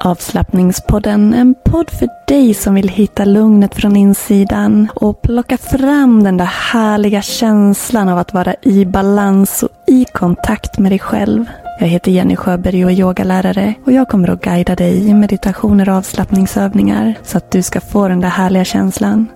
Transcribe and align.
Avslappningspodden, 0.00 1.34
en 1.34 1.54
podd 1.64 1.90
för 1.90 2.08
dig 2.28 2.54
som 2.54 2.74
vill 2.74 2.88
hitta 2.88 3.24
lugnet 3.24 3.74
från 3.74 3.96
insidan 3.96 4.88
och 4.94 5.22
plocka 5.22 5.56
fram 5.58 6.22
den 6.24 6.36
där 6.36 6.44
härliga 6.44 7.22
känslan 7.22 8.08
av 8.08 8.18
att 8.18 8.34
vara 8.34 8.54
i 8.62 8.84
balans 8.84 9.62
och 9.62 9.70
i 9.86 10.04
kontakt 10.04 10.78
med 10.78 10.92
dig 10.92 10.98
själv. 10.98 11.44
Jag 11.80 11.86
heter 11.86 12.10
Jenny 12.12 12.36
Sjöberg 12.36 12.84
och 12.84 12.90
är 12.90 12.94
yogalärare 12.94 13.74
och 13.84 13.92
jag 13.92 14.08
kommer 14.08 14.30
att 14.30 14.40
guida 14.40 14.74
dig 14.74 15.08
i 15.08 15.14
meditationer 15.14 15.88
och 15.88 15.94
avslappningsövningar 15.94 17.14
så 17.22 17.38
att 17.38 17.50
du 17.50 17.62
ska 17.62 17.80
få 17.80 18.08
den 18.08 18.20
där 18.20 18.28
härliga 18.28 18.64
känslan. 18.64 19.26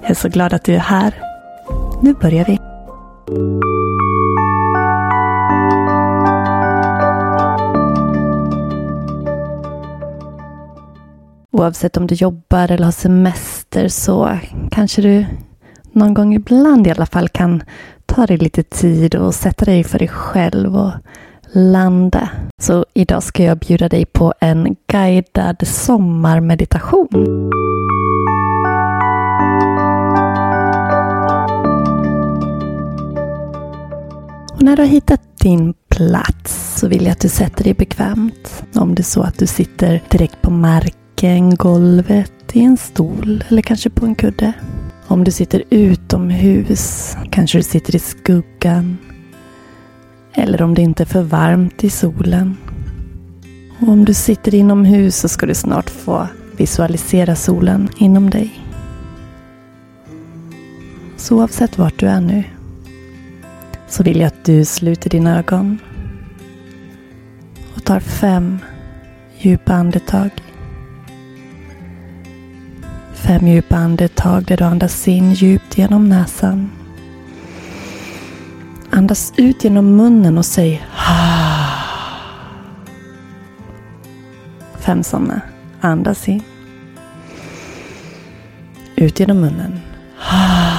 Jag 0.00 0.10
är 0.10 0.14
så 0.14 0.28
glad 0.28 0.54
att 0.54 0.64
du 0.64 0.74
är 0.74 0.78
här. 0.78 1.14
Nu 2.02 2.14
börjar 2.14 2.44
vi. 2.44 2.58
Oavsett 11.62 11.96
om 11.96 12.06
du 12.06 12.14
jobbar 12.14 12.70
eller 12.70 12.84
har 12.84 12.92
semester 12.92 13.88
så 13.88 14.38
kanske 14.70 15.02
du 15.02 15.26
någon 15.92 16.14
gång 16.14 16.34
ibland 16.34 16.86
i 16.86 16.90
alla 16.90 17.06
fall 17.06 17.28
kan 17.28 17.62
ta 18.06 18.26
dig 18.26 18.36
lite 18.36 18.62
tid 18.62 19.14
och 19.14 19.34
sätta 19.34 19.64
dig 19.64 19.84
för 19.84 19.98
dig 19.98 20.08
själv 20.08 20.76
och 20.76 20.92
landa. 21.52 22.28
Så 22.62 22.86
idag 22.94 23.22
ska 23.22 23.44
jag 23.44 23.58
bjuda 23.58 23.88
dig 23.88 24.04
på 24.04 24.34
en 24.40 24.76
guidad 24.86 25.66
sommarmeditation. 25.66 27.50
Och 34.52 34.62
när 34.62 34.76
du 34.76 34.82
har 34.82 34.88
hittat 34.88 35.38
din 35.40 35.74
plats 35.88 36.80
så 36.80 36.88
vill 36.88 37.02
jag 37.02 37.12
att 37.12 37.20
du 37.20 37.28
sätter 37.28 37.64
dig 37.64 37.74
bekvämt. 37.74 38.64
Om 38.74 38.94
det 38.94 39.02
är 39.02 39.04
så 39.04 39.22
att 39.22 39.38
du 39.38 39.46
sitter 39.46 40.02
direkt 40.10 40.42
på 40.42 40.50
marken, 40.50 41.01
golvet, 41.56 42.32
i 42.52 42.60
en 42.60 42.76
stol 42.76 43.44
eller 43.48 43.62
kanske 43.62 43.90
på 43.90 44.06
en 44.06 44.14
kudde. 44.14 44.52
Om 45.06 45.24
du 45.24 45.30
sitter 45.30 45.62
utomhus, 45.70 47.16
kanske 47.30 47.58
du 47.58 47.62
sitter 47.62 47.96
i 47.96 47.98
skuggan. 47.98 48.98
Eller 50.34 50.62
om 50.62 50.74
det 50.74 50.82
inte 50.82 51.02
är 51.02 51.06
för 51.06 51.22
varmt 51.22 51.84
i 51.84 51.90
solen. 51.90 52.56
Och 53.80 53.88
om 53.88 54.04
du 54.04 54.14
sitter 54.14 54.54
inomhus 54.54 55.16
så 55.16 55.28
ska 55.28 55.46
du 55.46 55.54
snart 55.54 55.90
få 55.90 56.26
visualisera 56.56 57.36
solen 57.36 57.88
inom 57.96 58.30
dig. 58.30 58.60
Så 61.16 61.36
oavsett 61.36 61.78
vart 61.78 61.98
du 61.98 62.06
är 62.06 62.20
nu 62.20 62.44
så 63.88 64.02
vill 64.02 64.20
jag 64.20 64.26
att 64.26 64.44
du 64.44 64.64
sluter 64.64 65.10
dina 65.10 65.38
ögon 65.38 65.78
och 67.74 67.84
tar 67.84 68.00
fem 68.00 68.58
djupa 69.38 69.72
andetag. 69.72 70.30
Fem 73.22 73.46
djupa 73.46 73.76
andetag 73.76 74.44
där 74.44 74.56
du 74.56 74.64
andas 74.64 75.08
in 75.08 75.32
djupt 75.32 75.78
genom 75.78 76.08
näsan. 76.08 76.70
Andas 78.90 79.32
ut 79.36 79.64
genom 79.64 79.96
munnen 79.96 80.38
och 80.38 80.46
säg 80.46 80.82
ha. 80.90 81.68
Fem 84.78 85.02
sådana. 85.02 85.40
Andas 85.80 86.28
in. 86.28 86.42
Ut 88.96 89.20
genom 89.20 89.40
munnen. 89.40 89.80
Ha. 90.16 90.72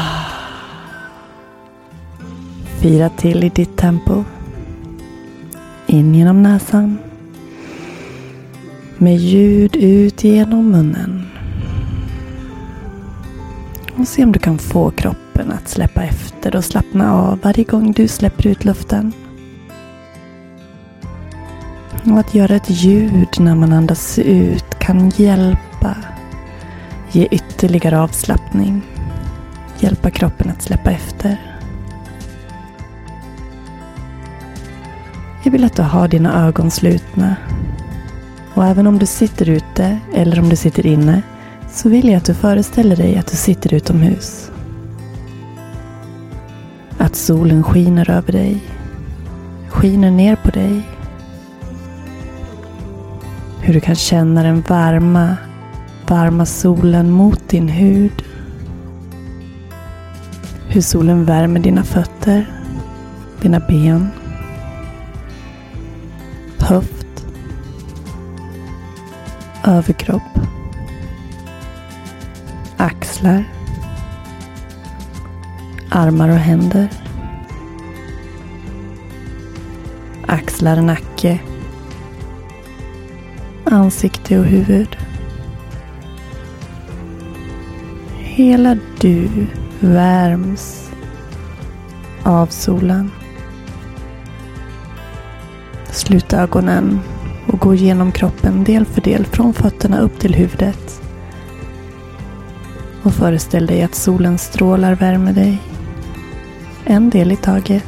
Fyra 2.81 3.09
till 3.09 3.43
i 3.43 3.49
ditt 3.49 3.77
tempo. 3.77 4.23
In 5.85 6.15
genom 6.15 6.43
näsan. 6.43 6.97
Med 8.97 9.17
ljud 9.17 9.75
ut 9.75 10.23
genom 10.23 10.71
munnen. 10.71 11.22
Och 13.97 14.07
se 14.07 14.23
om 14.23 14.31
du 14.31 14.39
kan 14.39 14.57
få 14.57 14.91
kroppen 14.91 15.51
att 15.51 15.69
släppa 15.69 16.03
efter 16.03 16.55
och 16.55 16.65
slappna 16.65 17.13
av 17.13 17.39
varje 17.43 17.63
gång 17.63 17.91
du 17.91 18.07
släpper 18.07 18.47
ut 18.47 18.65
luften. 18.65 19.13
Och 22.11 22.19
att 22.19 22.35
göra 22.35 22.55
ett 22.55 22.69
ljud 22.69 23.27
när 23.39 23.55
man 23.55 23.73
andas 23.73 24.19
ut 24.19 24.79
kan 24.79 25.09
hjälpa. 25.09 25.95
Ge 27.11 27.27
ytterligare 27.31 27.99
avslappning. 27.99 28.81
Hjälpa 29.79 30.09
kroppen 30.09 30.49
att 30.49 30.61
släppa 30.61 30.91
efter. 30.91 31.37
Jag 35.43 35.51
vill 35.51 35.63
att 35.63 35.75
du 35.75 35.81
har 35.81 36.07
dina 36.07 36.47
ögon 36.47 36.71
slutna. 36.71 37.35
Och 38.53 38.65
även 38.65 38.87
om 38.87 38.99
du 38.99 39.05
sitter 39.05 39.49
ute 39.49 39.99
eller 40.13 40.39
om 40.39 40.49
du 40.49 40.55
sitter 40.55 40.85
inne 40.85 41.21
så 41.73 41.89
vill 41.89 42.07
jag 42.07 42.17
att 42.17 42.25
du 42.25 42.33
föreställer 42.33 42.95
dig 42.95 43.17
att 43.17 43.27
du 43.27 43.37
sitter 43.37 43.73
utomhus. 43.73 44.51
Att 46.97 47.15
solen 47.15 47.63
skiner 47.63 48.09
över 48.09 48.31
dig. 48.31 48.63
Skiner 49.69 50.11
ner 50.11 50.35
på 50.35 50.49
dig. 50.49 50.81
Hur 53.61 53.73
du 53.73 53.79
kan 53.79 53.95
känna 53.95 54.43
den 54.43 54.61
varma, 54.61 55.37
varma 56.07 56.45
solen 56.45 57.11
mot 57.11 57.49
din 57.49 57.67
hud. 57.69 58.23
Hur 60.67 60.81
solen 60.81 61.25
värmer 61.25 61.59
dina 61.59 61.83
fötter, 61.83 62.45
dina 63.41 63.59
ben 63.59 64.09
höft, 66.63 67.25
överkropp, 69.63 70.39
axlar, 73.13 73.43
armar 75.89 76.29
och 76.29 76.35
händer, 76.35 76.89
axlar, 80.27 80.81
nacke, 80.81 81.39
ansikte 83.63 84.39
och 84.39 84.45
huvud. 84.45 84.97
Hela 88.17 88.77
du 89.01 89.29
värms 89.79 90.91
av 92.23 92.47
solen. 92.47 93.11
Slut 95.91 96.33
ögonen 96.33 96.99
och 97.47 97.59
gå 97.59 97.73
igenom 97.73 98.11
kroppen 98.11 98.63
del 98.63 98.85
för 98.85 99.01
del 99.01 99.25
från 99.25 99.53
fötterna 99.53 99.99
upp 99.99 100.19
till 100.19 100.35
huvudet. 100.35 101.02
Och 103.03 103.13
föreställ 103.13 103.65
dig 103.65 103.83
att 103.83 103.95
solens 103.95 104.41
strålar 104.41 104.95
värmer 104.95 105.33
dig. 105.33 105.61
En 106.85 107.09
del 107.09 107.31
i 107.31 107.35
taget. 107.35 107.85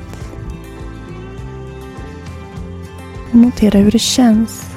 Och 3.30 3.36
notera 3.36 3.80
hur 3.80 3.92
det 3.92 4.00
känns 4.00 4.76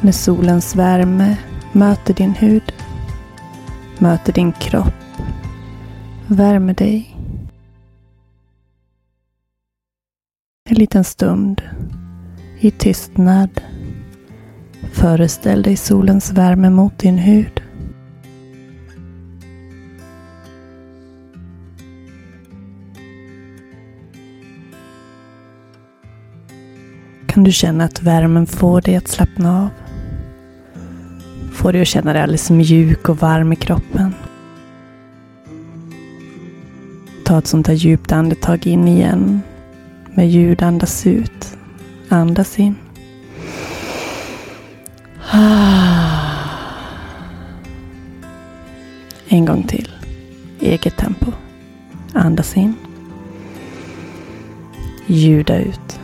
när 0.00 0.12
solens 0.12 0.76
värme 0.76 1.36
möter 1.72 2.14
din 2.14 2.34
hud, 2.34 2.72
möter 3.98 4.32
din 4.32 4.52
kropp, 4.52 4.94
värmer 6.26 6.74
dig. 6.74 7.16
En 10.70 10.76
liten 10.76 11.04
stund 11.04 11.62
i 12.60 12.70
tystnad 12.70 13.60
föreställ 14.92 15.62
dig 15.62 15.76
solens 15.76 16.32
värme 16.32 16.70
mot 16.70 16.98
din 16.98 17.18
hud. 17.18 17.61
Kan 27.32 27.44
du 27.44 27.52
känna 27.52 27.84
att 27.84 28.02
värmen 28.02 28.46
får 28.46 28.80
dig 28.80 28.96
att 28.96 29.08
slappna 29.08 29.62
av? 29.62 29.68
Får 31.52 31.72
dig 31.72 31.82
att 31.82 31.88
känna 31.88 32.12
dig 32.12 32.22
alldeles 32.22 32.50
mjuk 32.50 33.08
och 33.08 33.18
varm 33.18 33.52
i 33.52 33.56
kroppen. 33.56 34.14
Ta 37.24 37.38
ett 37.38 37.46
sånt 37.46 37.66
här 37.66 37.74
djupt 37.74 38.12
andetag 38.12 38.66
in 38.66 38.88
igen. 38.88 39.40
Med 40.14 40.30
ljud 40.30 40.62
andas 40.62 41.06
ut. 41.06 41.56
Andas 42.08 42.58
in. 42.58 42.74
En 49.28 49.44
gång 49.46 49.62
till. 49.62 49.88
Eget 50.60 50.96
tempo. 50.96 51.32
Andas 52.12 52.56
in. 52.56 52.74
Ljuda 55.06 55.58
ut. 55.58 56.01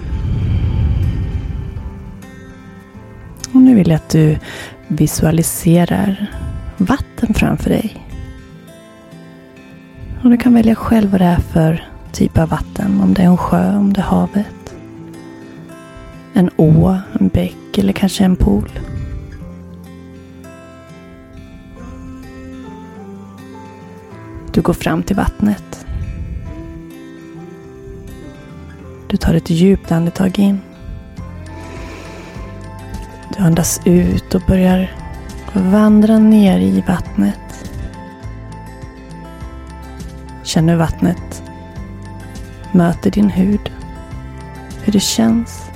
Och 3.52 3.60
nu 3.60 3.74
vill 3.74 3.88
jag 3.88 3.96
att 3.96 4.08
du 4.08 4.38
visualiserar 4.88 6.26
vatten 6.76 7.34
framför 7.34 7.70
dig. 7.70 7.96
Och 10.24 10.30
du 10.30 10.36
kan 10.36 10.54
välja 10.54 10.74
själv 10.74 11.10
vad 11.10 11.20
det 11.20 11.26
är 11.26 11.40
för 11.40 11.88
typ 12.12 12.38
av 12.38 12.48
vatten. 12.48 13.00
Om 13.00 13.14
det 13.14 13.22
är 13.22 13.26
en 13.26 13.36
sjö, 13.36 13.76
om 13.76 13.92
det 13.92 14.00
är 14.00 14.04
havet. 14.04 14.74
En 16.34 16.50
å, 16.56 16.98
en 17.20 17.28
bäck 17.28 17.78
eller 17.78 17.92
kanske 17.92 18.24
en 18.24 18.36
pool. 18.36 18.70
Du 24.52 24.60
går 24.60 24.74
fram 24.74 25.02
till 25.02 25.16
vattnet. 25.16 25.86
Du 29.06 29.16
tar 29.16 29.34
ett 29.34 29.50
djupt 29.50 29.92
andetag 29.92 30.38
in. 30.38 30.60
Du 33.36 33.42
andas 33.42 33.80
ut 33.84 34.34
och 34.34 34.42
börjar 34.46 34.92
vandra 35.52 36.18
ner 36.18 36.58
i 36.58 36.84
vattnet. 36.86 37.70
Känn 40.42 40.68
hur 40.68 40.76
vattnet 40.76 41.42
möter 42.72 43.10
din 43.10 43.30
hud. 43.30 43.72
Hur 44.82 44.92
det 44.92 45.00
känns 45.00 45.70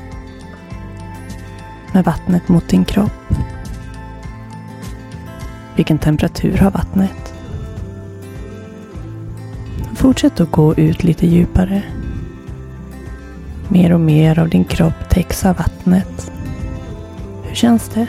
med 1.93 2.05
vattnet 2.05 2.49
mot 2.49 2.69
din 2.69 2.85
kropp. 2.85 3.35
Vilken 5.77 5.99
temperatur 5.99 6.59
har 6.59 6.71
vattnet? 6.71 7.35
Fortsätt 9.95 10.41
att 10.41 10.51
gå 10.51 10.75
ut 10.75 11.05
lite 11.05 11.27
djupare. 11.27 11.83
Mer 13.69 13.93
och 13.93 14.01
mer 14.01 14.39
av 14.39 14.49
din 14.49 14.65
kropp 14.65 15.09
täcks 15.11 15.45
av 15.45 15.57
vattnet. 15.57 16.33
Hur 17.53 17.57
känns 17.57 17.89
det? 17.89 18.07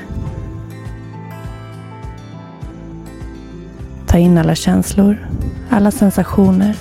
Ta 4.08 4.18
in 4.18 4.38
alla 4.38 4.56
känslor, 4.56 5.28
alla 5.70 5.92
sensationer. 5.92 6.78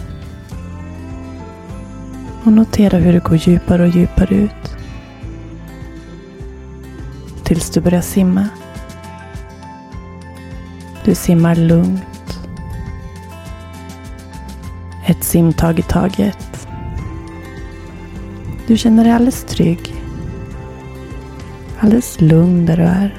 Och 2.44 2.52
notera 2.52 2.98
hur 2.98 3.12
du 3.12 3.20
går 3.20 3.36
djupare 3.36 3.82
och 3.82 3.88
djupare 3.88 4.34
ut. 4.34 4.76
Tills 7.44 7.70
du 7.70 7.80
börjar 7.80 8.00
simma. 8.00 8.48
Du 11.04 11.14
simmar 11.14 11.56
lugnt. 11.56 12.38
Ett 15.06 15.24
simtag 15.24 15.78
i 15.78 15.82
taget. 15.82 16.68
Du 18.66 18.76
känner 18.76 19.04
dig 19.04 19.12
alldeles 19.12 19.44
trygg. 19.44 19.91
Alldeles 21.82 22.20
lugn 22.20 22.66
där 22.66 22.76
du 22.76 22.82
är. 22.82 23.14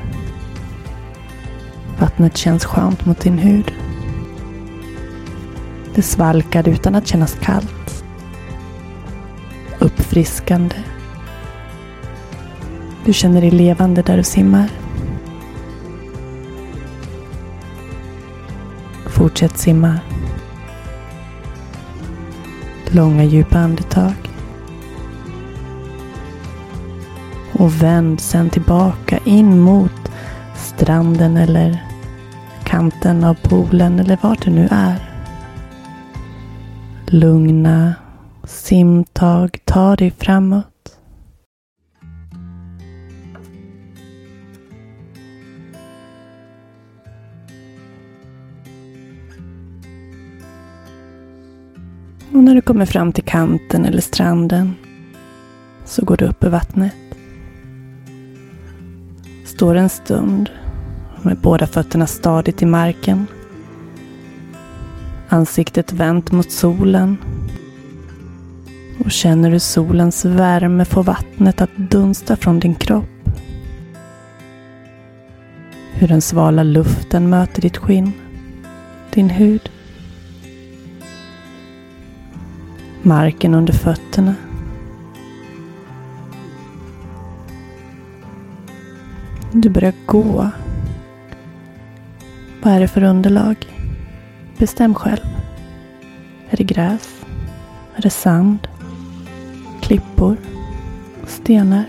Vattnet 1.99 2.37
känns 2.37 2.65
skönt 2.65 3.05
mot 3.05 3.19
din 3.19 3.37
hud. 3.37 3.73
Det 5.95 6.01
svalkar 6.01 6.67
utan 6.67 6.95
att 6.95 7.07
kännas 7.07 7.37
kallt. 7.41 8.03
Uppfriskande. 9.79 10.75
Du 13.05 13.13
känner 13.13 13.41
dig 13.41 13.51
levande 13.51 14.01
där 14.01 14.17
du 14.17 14.23
simmar. 14.23 14.69
Fortsätt 19.05 19.57
simma. 19.57 19.99
Långa 22.91 23.23
djupa 23.23 23.57
andetag. 23.57 24.32
Och 27.63 27.83
vänd 27.83 28.19
sen 28.19 28.49
tillbaka 28.49 29.19
in 29.25 29.59
mot 29.59 30.11
stranden 30.55 31.37
eller 31.37 31.83
kanten 32.63 33.23
av 33.23 33.33
poolen 33.33 33.99
eller 33.99 34.17
vart 34.21 34.41
du 34.41 34.51
nu 34.51 34.67
är. 34.71 34.95
Lugna 37.07 37.93
simtag, 38.43 39.57
ta 39.63 39.95
dig 39.95 40.11
framåt. 40.11 40.97
Och 52.33 52.43
när 52.43 52.55
du 52.55 52.61
kommer 52.61 52.85
fram 52.85 53.11
till 53.11 53.23
kanten 53.23 53.85
eller 53.85 54.01
stranden 54.01 54.75
så 55.85 56.05
går 56.05 56.17
du 56.17 56.25
upp 56.25 56.43
ur 56.43 56.49
vattnet. 56.49 57.12
Står 59.63 59.75
en 59.75 59.89
stund 59.89 60.49
med 61.21 61.37
båda 61.37 61.67
fötterna 61.67 62.07
stadigt 62.07 62.61
i 62.61 62.65
marken. 62.65 63.27
Ansiktet 65.29 65.93
vänt 65.93 66.31
mot 66.31 66.51
solen. 66.51 67.17
Och 69.05 69.11
känner 69.11 69.49
hur 69.49 69.59
solens 69.59 70.25
värme 70.25 70.85
får 70.85 71.03
vattnet 71.03 71.61
att 71.61 71.77
dunsta 71.77 72.35
från 72.35 72.59
din 72.59 72.75
kropp. 72.75 73.29
Hur 75.93 76.07
den 76.07 76.21
svala 76.21 76.63
luften 76.63 77.29
möter 77.29 77.61
ditt 77.61 77.77
skinn, 77.77 78.11
din 79.13 79.29
hud. 79.29 79.69
Marken 83.01 83.53
under 83.53 83.73
fötterna. 83.73 84.35
Du 89.55 89.69
börjar 89.69 89.93
gå. 90.05 90.49
Vad 92.63 92.73
är 92.73 92.79
det 92.79 92.87
för 92.87 93.03
underlag? 93.03 93.55
Bestäm 94.57 94.95
själv. 94.95 95.25
Är 96.49 96.57
det 96.57 96.63
gräs? 96.63 97.25
Är 97.95 98.01
det 98.01 98.09
sand? 98.09 98.67
Klippor? 99.81 100.37
Stenar? 101.27 101.83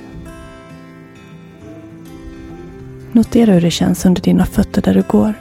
Notera 3.13 3.53
hur 3.53 3.61
det 3.61 3.71
känns 3.71 4.07
under 4.07 4.23
dina 4.23 4.47
fötter 4.47 4.83
där 4.83 4.95
du 4.95 5.03
går. 5.03 5.35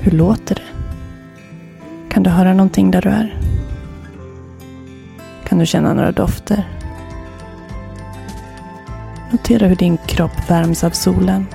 Hur 0.00 0.12
låter 0.12 0.54
det? 0.54 0.62
Kan 2.08 2.22
du 2.22 2.30
höra 2.30 2.54
någonting 2.54 2.90
där 2.90 3.02
du 3.02 3.08
är? 3.08 3.40
Kan 5.44 5.58
du 5.58 5.66
känna 5.66 5.94
några 5.94 6.12
dofter? 6.12 6.81
Notera 9.32 9.66
hur 9.66 9.76
din 9.76 9.96
kropp 9.96 10.50
värms 10.50 10.84
av 10.84 10.90
solen. 10.90 11.46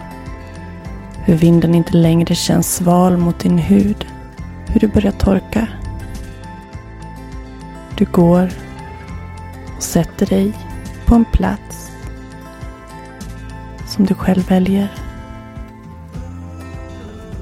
Hur 1.26 1.36
vinden 1.36 1.76
inte 1.76 1.98
längre 1.98 2.36
känns 2.36 2.76
sval 2.76 3.18
mot 3.18 3.40
din 3.40 3.58
hud. 3.58 4.06
Hur 4.68 4.80
du 4.80 4.88
börjar 4.88 5.12
torka. 5.12 5.68
Du 7.98 8.06
går 8.06 8.50
och 9.78 9.84
sätter 9.84 10.26
dig 10.26 10.54
på 11.06 11.16
en 11.16 11.26
plats 11.26 11.92
som 13.88 14.06
du 14.06 14.14
själv 14.14 14.48
väljer. 14.48 14.94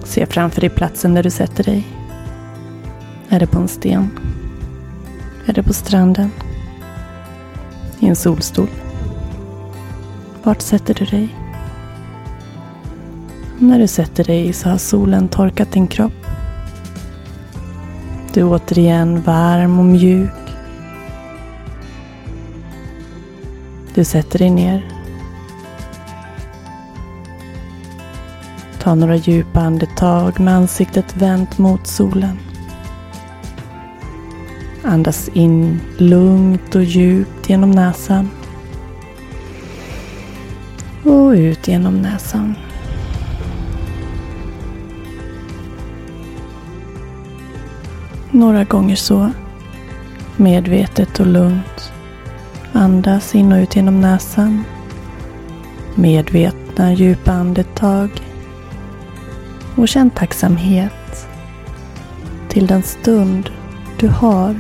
Se 0.03 0.25
framför 0.25 0.61
dig 0.61 0.69
platsen 0.69 1.13
där 1.13 1.23
du 1.23 1.29
sätter 1.29 1.63
dig. 1.63 1.87
Är 3.29 3.39
det 3.39 3.47
på 3.47 3.59
en 3.59 3.67
sten? 3.67 4.19
Är 5.45 5.53
det 5.53 5.63
på 5.63 5.73
stranden? 5.73 6.31
I 7.99 8.07
en 8.07 8.15
solstol? 8.15 8.69
Vart 10.45 10.61
sätter 10.61 10.93
du 10.93 11.05
dig? 11.05 11.35
När 13.59 13.79
du 13.79 13.87
sätter 13.87 14.23
dig 14.23 14.53
så 14.53 14.69
har 14.69 14.77
solen 14.77 15.27
torkat 15.27 15.71
din 15.71 15.87
kropp. 15.87 16.25
Du 18.33 18.39
är 18.41 18.47
återigen 18.47 19.21
varm 19.21 19.79
och 19.79 19.85
mjuk. 19.85 20.29
Du 23.93 24.03
sätter 24.03 24.39
dig 24.39 24.49
ner. 24.49 24.85
Ta 28.79 28.95
några 28.95 29.15
djupa 29.15 29.59
andetag 29.59 30.39
med 30.39 30.55
ansiktet 30.55 31.17
vänt 31.17 31.57
mot 31.57 31.87
solen. 31.87 32.39
Andas 34.83 35.29
in 35.29 35.81
lugnt 35.97 36.75
och 36.75 36.83
djupt 36.83 37.49
genom 37.49 37.71
näsan. 37.71 38.29
Och 41.05 41.29
ut 41.29 41.67
genom 41.67 42.01
näsan. 42.01 42.55
Några 48.31 48.63
gånger 48.63 48.95
så. 48.95 49.31
Medvetet 50.37 51.19
och 51.19 51.25
lugnt. 51.25 51.91
Andas 52.73 53.35
in 53.35 53.51
och 53.51 53.57
ut 53.57 53.75
genom 53.75 54.01
näsan. 54.01 54.63
Medvetna 55.95 56.93
djupa 56.93 57.31
andetag. 57.31 58.09
Och 59.75 59.87
känn 59.87 60.09
tacksamhet 60.09 61.27
till 62.49 62.67
den 62.67 62.83
stund 62.83 63.49
du 63.99 64.07
har 64.07 64.55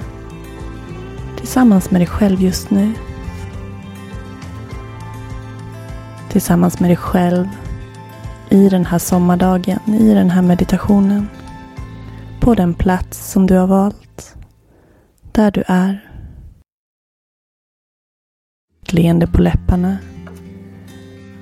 tillsammans 1.37 1.91
med 1.91 2.01
dig 2.01 2.07
själv 2.07 2.41
just 2.41 2.69
nu. 2.69 2.93
Tillsammans 6.35 6.79
med 6.79 6.89
dig 6.89 6.97
själv 6.97 7.47
i 8.49 8.69
den 8.69 8.85
här 8.85 8.99
sommardagen, 8.99 9.79
i 9.87 10.13
den 10.13 10.29
här 10.29 10.41
meditationen. 10.41 11.29
På 12.39 12.55
den 12.55 12.73
plats 12.73 13.31
som 13.31 13.47
du 13.47 13.55
har 13.55 13.67
valt. 13.67 14.35
Där 15.31 15.51
du 15.51 15.63
är. 15.67 16.09
Ett 18.81 18.93
leende 18.93 19.27
på 19.27 19.41
läpparna. 19.41 19.97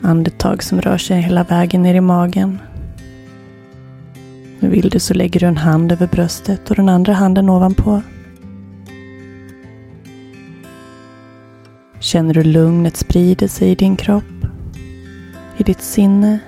Andetag 0.02 0.64
som 0.64 0.82
rör 0.82 0.98
sig 0.98 1.22
hela 1.22 1.44
vägen 1.44 1.84
ner 1.84 1.96
i 1.96 2.02
magen. 2.02 2.60
Nu 4.60 4.70
vill 4.70 4.90
du 4.90 5.00
så 5.00 5.14
lägger 5.14 5.40
du 5.40 5.46
en 5.46 5.58
hand 5.58 5.92
över 5.92 6.08
bröstet 6.08 6.70
och 6.70 6.76
den 6.76 6.90
andra 6.90 7.14
handen 7.14 7.50
ovanpå. 7.50 8.02
Känner 12.00 12.34
du 12.34 12.44
lugnet 12.44 12.98
sprider 12.98 13.48
sig 13.48 13.70
i 13.70 13.76
din 13.76 13.96
kropp, 13.96 14.24
i 15.58 15.64
ditt 15.64 15.82
sinne, 15.82 16.40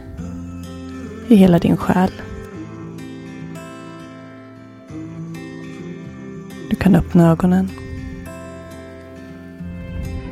i 1.27 1.35
hela 1.35 1.59
din 1.59 1.77
själ. 1.77 2.11
Du 6.69 6.75
kan 6.75 6.95
öppna 6.95 7.31
ögonen. 7.31 7.69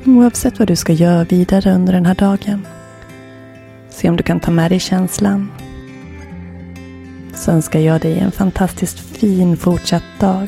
Oavsett 0.06 0.60
vad 0.60 0.68
du 0.68 0.75
ska 0.75 0.94
göra 0.94 1.24
vidare 1.24 1.74
under 1.74 1.94
den 1.94 2.06
här 2.06 2.15
dagen. 2.15 2.68
Se 3.89 4.10
om 4.10 4.18
du 4.18 4.24
kan 4.24 4.39
ta 4.39 4.51
med 4.51 4.72
dig 4.72 4.80
känslan. 4.80 5.51
Så 7.34 7.51
önskar 7.51 7.80
jag 7.80 8.01
dig 8.01 8.20
en 8.20 8.32
fantastiskt 8.32 9.00
fin 9.00 9.58
fortsatt 9.58 10.03
dag. 10.20 10.48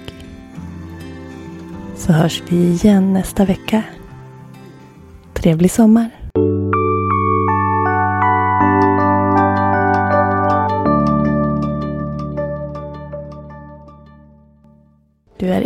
Så 1.95 2.13
hörs 2.13 2.43
vi 2.49 2.55
igen 2.55 3.13
nästa 3.13 3.45
vecka. 3.45 3.83
Trevlig 5.33 5.71
sommar! 5.71 6.14